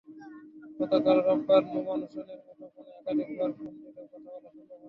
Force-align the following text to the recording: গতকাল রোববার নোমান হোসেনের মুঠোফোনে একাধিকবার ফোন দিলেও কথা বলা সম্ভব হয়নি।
গতকাল 0.79 1.17
রোববার 1.27 1.61
নোমান 1.71 1.99
হোসেনের 2.03 2.39
মুঠোফোনে 2.45 2.91
একাধিকবার 2.99 3.49
ফোন 3.57 3.73
দিলেও 3.75 4.05
কথা 4.05 4.17
বলা 4.25 4.39
সম্ভব 4.45 4.65
হয়নি। 4.65 4.79